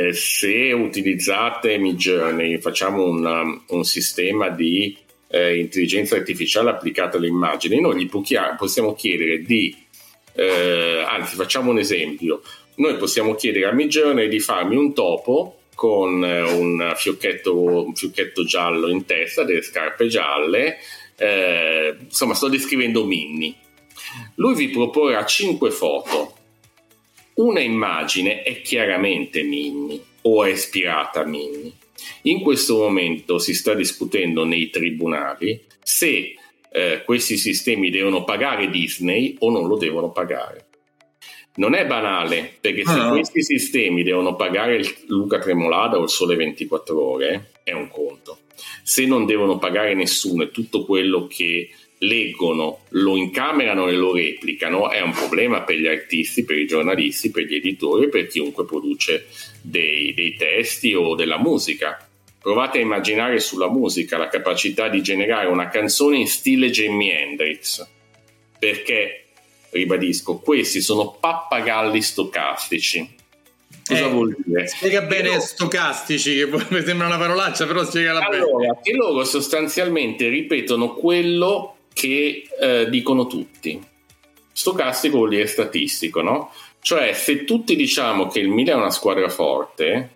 [0.07, 7.81] eh, se utilizzate Midjourney, facciamo una, un sistema di eh, intelligenza artificiale applicata alle immagini,
[7.81, 8.09] noi gli
[8.57, 9.75] possiamo chiedere di,
[10.33, 12.41] eh, anzi facciamo un esempio,
[12.75, 18.43] noi possiamo chiedere a Midjourney di farmi un topo con eh, un fiocchetto, un fiocchetto
[18.43, 20.77] giallo in testa, delle scarpe gialle,
[21.17, 23.55] eh, insomma sto descrivendo Minnie.
[24.35, 26.37] Lui vi proporrà 5 foto.
[27.35, 31.71] Una immagine è chiaramente Minnie o è ispirata a Minnie.
[32.23, 36.35] In questo momento si sta discutendo nei tribunali se
[36.69, 40.62] eh, questi sistemi devono pagare Disney o non lo devono pagare.
[41.55, 43.09] Non è banale, perché se ah.
[43.09, 48.39] questi sistemi devono pagare il Luca Tremolada o il Sole 24 Ore, è un conto.
[48.81, 54.89] Se non devono pagare nessuno e tutto quello che leggono lo incamerano e lo replicano,
[54.89, 59.27] è un problema per gli artisti, per i giornalisti, per gli editori, per chiunque produce
[59.61, 62.07] dei, dei testi o della musica.
[62.41, 67.87] Provate a immaginare sulla musica la capacità di generare una canzone in stile Jimi Hendrix,
[68.59, 69.22] perché
[69.73, 73.15] ribadisco, questi sono pappagalli stocastici.
[73.85, 74.67] Cosa eh, vuol dire?
[74.67, 75.41] Spiega bene loro...
[75.41, 78.79] stocastici, che mi sembra una parolaccia, però spiegala allora, bene.
[78.81, 83.81] Che loro sostanzialmente ripetono quello che eh, dicono tutti.
[84.51, 86.53] Stocastico vuol dire statistico, no?
[86.79, 90.09] Cioè, se tutti diciamo che il Milan è una squadra forte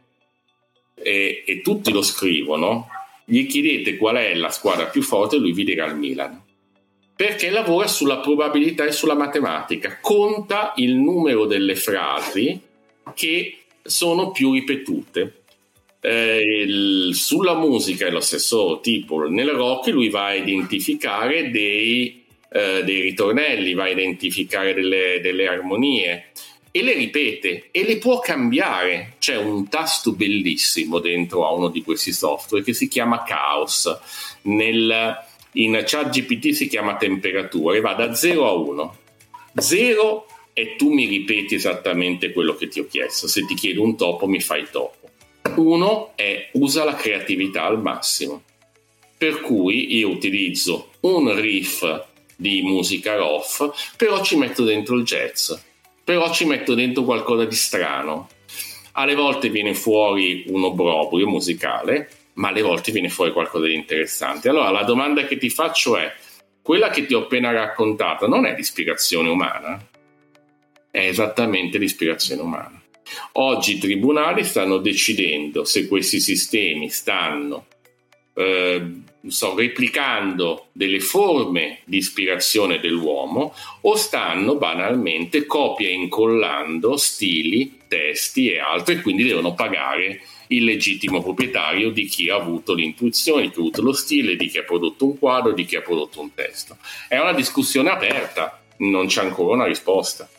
[0.93, 2.87] e, e tutti lo scrivono,
[3.25, 6.45] gli chiedete qual è la squadra più forte, lui vi dirà il Milan
[7.17, 12.61] perché lavora sulla probabilità e sulla matematica, conta il numero delle frasi
[13.15, 15.41] che sono più ripetute.
[15.99, 22.23] Eh, il, sulla musica è lo stesso tipo, nel rock lui va a identificare dei,
[22.51, 26.27] eh, dei ritornelli, va a identificare delle, delle armonie
[26.69, 29.15] e le ripete e le può cambiare.
[29.17, 33.89] C'è un tasto bellissimo dentro a uno di questi software che si chiama Chaos.
[34.43, 35.25] Nel,
[35.57, 38.97] in chat GPT si chiama temperatura e va da 0 a 1.
[39.55, 43.27] 0 e tu mi ripeti esattamente quello che ti ho chiesto.
[43.27, 45.09] Se ti chiedo un topo, mi fai topo.
[45.55, 48.43] 1 è usa la creatività al massimo.
[49.17, 55.51] Per cui io utilizzo un riff di musica rough, però ci metto dentro il jazz,
[56.03, 58.29] però ci metto dentro qualcosa di strano.
[58.93, 64.49] Alle volte viene fuori un obbrobrio musicale, ma alle volte viene fuori qualcosa di interessante.
[64.49, 66.13] Allora la domanda che ti faccio è,
[66.61, 69.79] quella che ti ho appena raccontato non è l'ispirazione umana?
[70.89, 72.81] È esattamente l'ispirazione umana.
[73.33, 77.65] Oggi i tribunali stanno decidendo se questi sistemi stanno
[78.35, 87.79] eh, so, replicando delle forme di ispirazione dell'uomo o stanno banalmente copia e incollando stili,
[87.87, 93.43] testi e altro e quindi devono pagare il legittimo proprietario di chi ha avuto l'intuizione,
[93.43, 95.81] di chi ha avuto lo stile, di chi ha prodotto un quadro, di chi ha
[95.81, 96.77] prodotto un testo.
[97.07, 100.29] È una discussione aperta, non c'è ancora una risposta.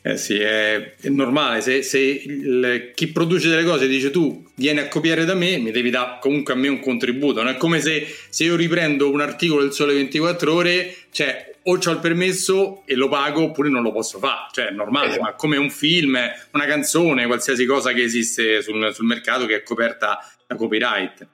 [0.00, 4.78] Eh sì, è, è normale, se, se il, chi produce delle cose dice tu vieni
[4.78, 7.80] a copiare da me, mi devi dare comunque a me un contributo, non è come
[7.80, 12.82] se, se io riprendo un articolo del Sole 24 ore, cioè o ho il permesso
[12.86, 15.22] e lo pago oppure non lo posso fare, cioè è normale, esatto.
[15.22, 16.18] ma come un film,
[16.52, 21.26] una canzone, qualsiasi cosa che esiste sul, sul mercato che è coperta da copyright.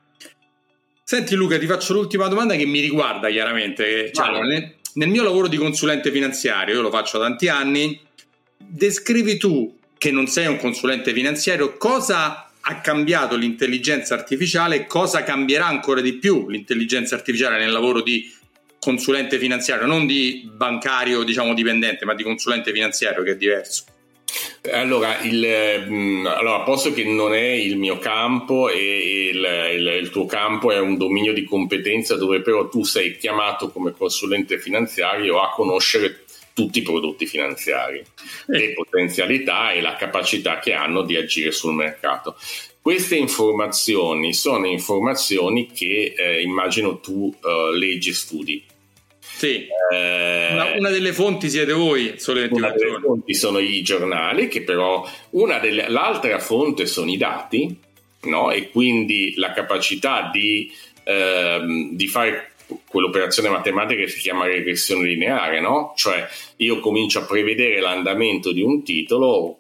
[1.03, 4.11] Senti Luca, ti faccio l'ultima domanda che mi riguarda chiaramente.
[4.11, 8.01] Cioè, nel, nel mio lavoro di consulente finanziario, io lo faccio da tanti anni,
[8.57, 15.23] descrivi tu, che non sei un consulente finanziario, cosa ha cambiato l'intelligenza artificiale e cosa
[15.23, 18.33] cambierà ancora di più l'intelligenza artificiale nel lavoro di
[18.85, 23.85] consulente finanziario, non di bancario, diciamo, dipendente, ma di consulente finanziario, che è diverso.
[24.73, 30.11] Allora, il, mm, allora, posto che non è il mio campo e il, il, il,
[30.11, 35.40] tuo campo è un dominio di competenza dove però tu sei chiamato come consulente finanziario
[35.40, 38.03] a conoscere tutti i prodotti finanziari,
[38.47, 42.37] le potenzialità e la capacità che hanno di agire sul mercato.
[42.81, 48.62] Queste informazioni sono informazioni che eh, immagino tu eh, leggi e studi.
[49.45, 54.49] Sì, eh, una, una, delle fonti siete voi, Sole Una delle fonti sono i giornali,
[54.49, 55.07] che però
[55.61, 57.79] delle, l'altra fonte sono i dati,
[58.23, 58.51] no?
[58.51, 62.53] e quindi la capacità di, ehm, di fare
[62.89, 65.93] quell'operazione matematica che si chiama regressione lineare, no?
[65.95, 66.27] Cioè
[66.57, 69.59] io comincio a prevedere l'andamento di un titolo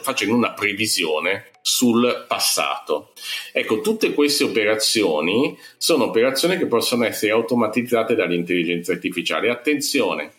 [0.00, 3.12] facendo una previsione sul passato.
[3.52, 9.48] Ecco, tutte queste operazioni sono operazioni che possono essere automatizzate dall'intelligenza artificiale.
[9.48, 10.32] Attenzione,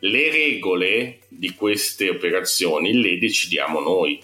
[0.00, 4.20] le regole di queste operazioni le decidiamo noi.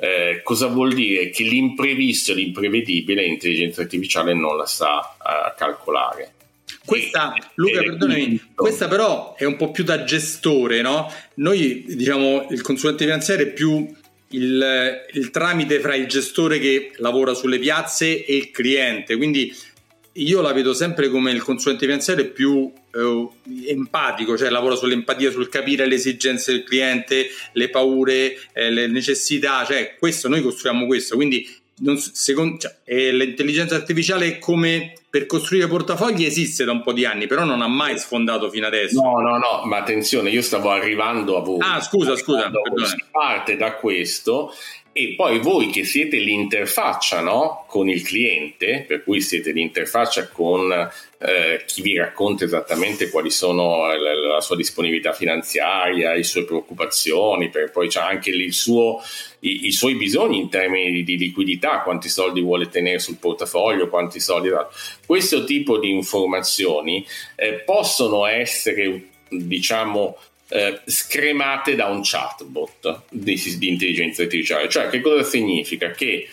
[0.00, 1.30] Eh, cosa vuol dire?
[1.30, 6.34] Che l'imprevisto e l'imprevedibile l'intelligenza artificiale non la sa uh, calcolare.
[6.88, 11.12] Questa, Luca, perdonami, questa però è un po' più da gestore, no?
[11.34, 13.86] Noi, diciamo, il consulente finanziario è più
[14.30, 19.54] il, il tramite fra il gestore che lavora sulle piazze e il cliente, quindi
[20.12, 23.28] io la vedo sempre come il consulente finanziario più eh,
[23.66, 29.64] empatico, cioè lavora sull'empatia, sul capire le esigenze del cliente, le paure, eh, le necessità,
[29.66, 31.46] cioè questo noi costruiamo questo, quindi
[31.80, 37.04] non, secondo, cioè, eh, l'intelligenza artificiale come per costruire portafogli esiste da un po' di
[37.04, 39.00] anni, però non ha mai sfondato fino adesso.
[39.00, 41.58] No, no, no, ma attenzione, io stavo arrivando a voi.
[41.60, 42.50] Ah, scusa, scusa.
[42.84, 44.52] Si parte da questo
[44.98, 47.66] e poi voi che siete l'interfaccia no?
[47.68, 53.86] con il cliente, per cui siete l'interfaccia con eh, chi vi racconta esattamente quali sono
[53.86, 59.00] la, la, sua disponibilità finanziaria, le sue preoccupazioni, per poi c'è anche suo,
[59.38, 63.88] i, i, suoi bisogni in termini di, di, liquidità, quanti soldi vuole tenere sul portafoglio,
[63.88, 64.50] quanti soldi...
[65.06, 67.06] Questo tipo di informazioni
[67.36, 70.16] eh, possono essere, diciamo,
[70.50, 74.68] eh, scremate da un chatbot di, di intelligenza artificiale.
[74.68, 75.90] Cioè, che cosa significa?
[75.90, 76.28] Che,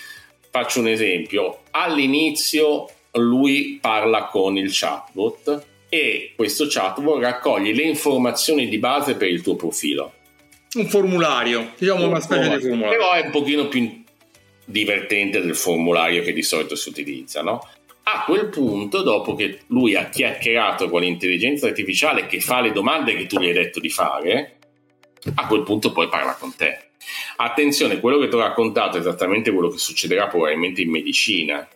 [0.49, 8.67] faccio un esempio, all'inizio lui parla con il chatbot e questo chatbot raccoglie le informazioni
[8.67, 10.13] di base per il tuo profilo.
[10.75, 12.97] Un formulario, diciamo un una specie di formulario.
[12.97, 14.03] Però è un pochino più
[14.65, 17.65] divertente del formulario che di solito si utilizza, no?
[18.07, 23.15] A quel punto, dopo che lui ha chiacchierato con l'intelligenza artificiale che fa le domande
[23.15, 24.57] che tu gli hai detto di fare,
[25.33, 26.89] a quel punto poi parla con te.
[27.37, 31.67] Attenzione, quello che ti ho raccontato è esattamente quello che succederà probabilmente in medicina,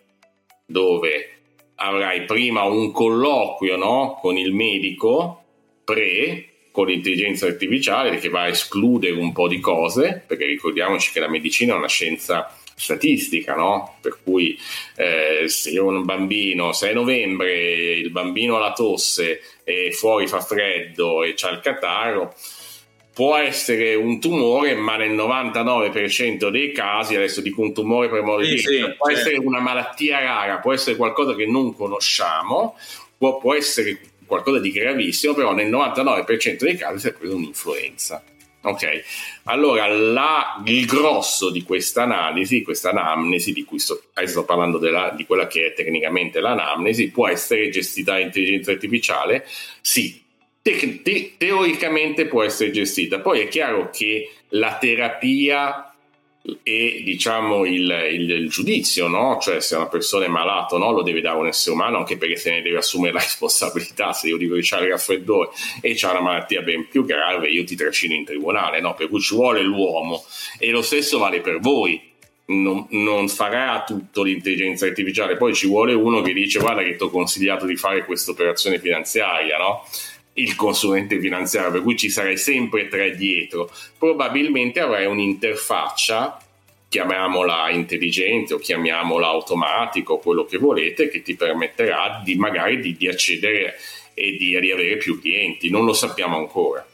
[0.68, 1.30] dove
[1.76, 5.44] avrai prima un colloquio no, con il medico
[5.84, 11.20] pre con l'intelligenza artificiale che va a escludere un po' di cose, perché ricordiamoci che
[11.20, 13.98] la medicina è una scienza statistica, no?
[14.02, 14.58] Per cui
[14.96, 20.40] eh, se un bambino, se è novembre, il bambino ha la tosse e fuori fa
[20.40, 22.34] freddo e c'ha il catarro,
[23.14, 28.42] può essere un tumore, ma nel 99% dei casi, adesso dico un tumore per modo
[28.42, 29.20] di sì, dire, sì, può certo.
[29.20, 32.78] essere una malattia rara, può essere qualcosa che non conosciamo,
[33.18, 38.24] può, può essere qualcosa di gravissimo, però nel 99% dei casi si è preso un'influenza.
[38.62, 39.04] Ok,
[39.46, 45.14] allora la, il grosso di questa analisi, questa anamnesi di cui sto, sto parlando della,
[45.16, 49.48] di quella che è tecnicamente l'anamnesi, può essere gestita da intelligenza artificiale?
[49.80, 50.22] Sì,
[50.62, 53.22] te- te- teoricamente può essere gestita.
[53.22, 55.89] Poi è chiaro che la terapia
[56.64, 59.40] e diciamo il, il, il giudizio, no?
[59.42, 60.92] cioè se una persona è malata no?
[60.92, 64.28] lo deve dare un essere umano anche perché se ne deve assumere la responsabilità se
[64.28, 65.50] io dico che c'ha il raffreddore
[65.82, 68.94] e c'ha una malattia ben più grave io ti trascino in tribunale no?
[68.94, 70.24] per cui ci vuole l'uomo
[70.58, 72.08] e lo stesso vale per voi
[72.46, 77.04] non, non, farà tutto l'intelligenza artificiale poi ci vuole uno che dice guarda che ti
[77.04, 79.84] ho consigliato di fare questa operazione finanziaria no?
[80.34, 83.72] Il consulente finanziario, per cui ci sarai sempre tre dietro.
[83.98, 86.42] Probabilmente avrai un'interfaccia,
[86.88, 93.08] chiamiamola intelligente o chiamiamola automatico, quello che volete, che ti permetterà di magari di, di
[93.08, 93.78] accedere
[94.14, 95.70] e di, di avere più clienti.
[95.70, 96.86] Non lo sappiamo ancora.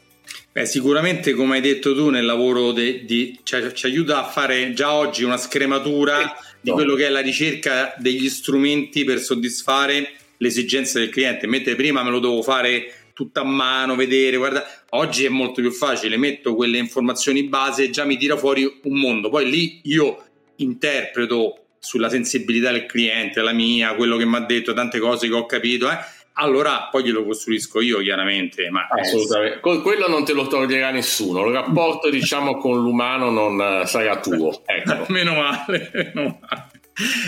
[0.51, 4.73] Beh, sicuramente, come hai detto tu, nel lavoro de, di, cioè, ci aiuta a fare
[4.73, 10.13] già oggi una scrematura eh, di quello che è la ricerca degli strumenti per soddisfare
[10.37, 11.45] le esigenze del cliente.
[11.45, 15.71] Mentre prima me lo dovevo fare tutto a mano, vedere, guarda, oggi è molto più
[15.71, 19.29] facile, metto quelle informazioni base e già mi tira fuori un mondo.
[19.29, 20.21] Poi lì io
[20.57, 25.33] interpreto sulla sensibilità del cliente, la mia, quello che mi ha detto, tante cose che
[25.33, 25.97] ho capito, eh
[26.37, 28.69] allora poi glielo costruisco io chiaramente.
[28.69, 33.61] Ma Assolutamente, con quello non te lo toglierà nessuno, il rapporto diciamo con l'umano non
[33.61, 34.61] eh, sarà tuo.
[34.65, 35.05] Ecco.
[35.07, 36.67] meno, male, meno male.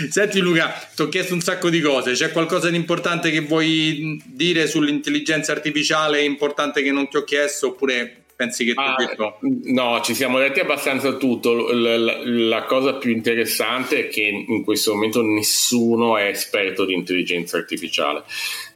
[0.08, 4.22] Senti Luca, ti ho chiesto un sacco di cose, c'è qualcosa di importante che vuoi
[4.24, 9.38] dire sull'intelligenza artificiale importante che non ti ho chiesto oppure pensi che ah, detto?
[9.64, 11.72] No, ci siamo detti abbastanza tutto.
[11.72, 16.94] La, la, la, cosa più interessante è che in questo momento nessuno è esperto di
[16.94, 18.22] intelligenza artificiale.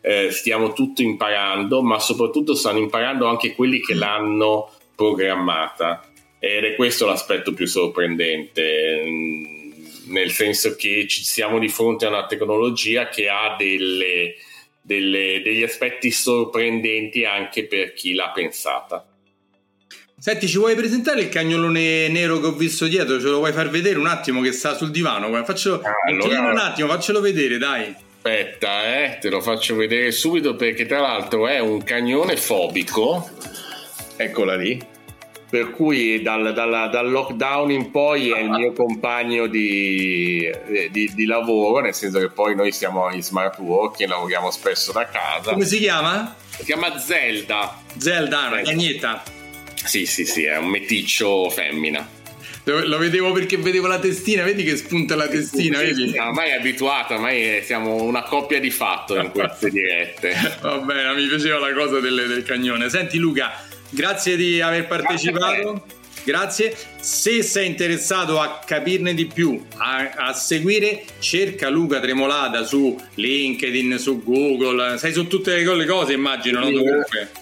[0.01, 6.09] Eh, stiamo tutto imparando, ma soprattutto stanno imparando anche quelli che l'hanno programmata.
[6.41, 9.05] Ed è questo l'aspetto più sorprendente,
[10.07, 14.35] nel senso che ci siamo di fronte a una tecnologia che ha delle,
[14.81, 19.07] delle, degli aspetti sorprendenti anche per chi l'ha pensata.
[20.19, 23.19] Senti, ci vuoi presentare il cagnolone nero che ho visto dietro?
[23.19, 25.45] Ce lo vuoi far vedere un attimo che sta sul divano?
[25.45, 26.51] Faccelo, ah, allora...
[26.53, 27.93] un attimo, faccelo vedere, dai.
[28.25, 33.29] Aspetta, eh, te lo faccio vedere subito perché tra l'altro è un cagnone fobico.
[34.17, 34.92] Eccola lì.
[35.53, 40.51] Per cui dal, dal, dal lockdown in poi è il mio compagno di,
[40.91, 45.05] di, di, lavoro, nel senso che poi noi siamo in smart working, lavoriamo spesso da
[45.05, 45.53] casa.
[45.53, 46.35] Come si chiama?
[46.49, 47.83] Si chiama Zelda.
[47.99, 49.23] Zelda, una cagnetta.
[49.75, 52.09] Sì, sì, sì, è un meticcio femmina.
[52.65, 56.09] Lo vedevo perché vedevo la testina, vedi che spunta la testina, sì, vedi?
[56.13, 60.35] Sì, ormai è abituata, ormai siamo una coppia di fatto in queste dirette.
[60.63, 62.89] Va bene, mi piaceva la cosa del, del cagnone.
[62.89, 63.53] Senti Luca,
[63.93, 66.01] grazie di aver partecipato.
[66.25, 66.77] Grazie.
[67.01, 73.99] Se sei interessato a capirne di più, a, a, seguire, cerca Luca Tremolada su LinkedIn,
[73.99, 74.99] su Google.
[74.99, 76.83] Sei su tutte le cose, immagino, sì, no?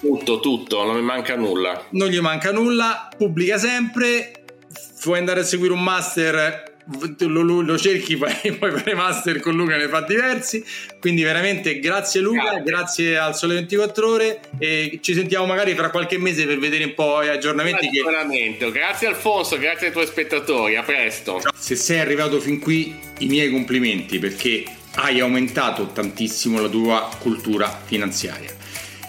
[0.01, 1.87] Tutto, tutto, non mi manca nulla.
[1.91, 4.33] Non gli manca nulla, pubblica sempre.
[5.03, 6.70] Puoi andare a seguire un master
[7.19, 10.65] lo, lo, lo, cerchi, poi, poi fare master con Luca ne fa diversi.
[10.99, 12.63] Quindi veramente grazie Luca, grazie.
[12.63, 16.95] grazie, al Sole 24 Ore e ci sentiamo magari tra qualche mese per vedere un
[16.95, 17.89] po' gli aggiornamenti.
[17.89, 18.71] Che...
[18.71, 21.41] Grazie Alfonso, grazie ai tuoi spettatori, a presto.
[21.57, 24.65] Se sei arrivato fin qui, i miei complimenti perché
[24.97, 28.59] hai aumentato tantissimo la tua cultura finanziaria.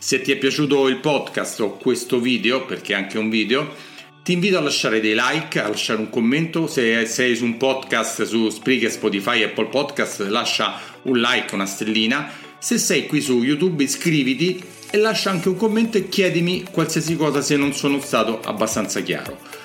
[0.00, 3.74] Se ti è piaciuto il podcast o questo video, perché è anche un video,
[4.22, 6.68] ti invito a lasciare dei like, a lasciare un commento.
[6.68, 12.30] Se sei su un podcast su Spreaker, Spotify, Apple Podcast, lascia un like, una stellina.
[12.58, 17.42] Se sei qui su YouTube, iscriviti e lascia anche un commento e chiedimi qualsiasi cosa
[17.42, 19.57] se non sono stato abbastanza chiaro.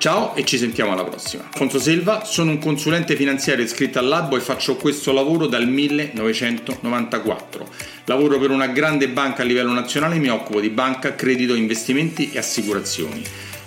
[0.00, 1.50] Ciao e ci sentiamo alla prossima.
[1.52, 7.68] Alfonso Selva, sono un consulente finanziario iscritto al Labo e faccio questo lavoro dal 1994.
[8.06, 12.30] Lavoro per una grande banca a livello nazionale e mi occupo di banca, credito, investimenti
[12.32, 13.22] e assicurazioni.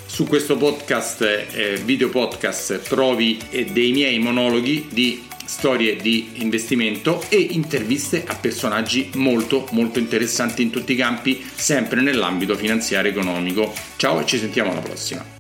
[0.07, 7.23] Su questo podcast, eh, video podcast, trovi eh, dei miei monologhi di storie di investimento
[7.29, 13.71] e interviste a personaggi molto molto interessanti in tutti i campi, sempre nell'ambito finanziario economico.
[13.97, 15.32] Ciao e ci sentiamo alla prossima.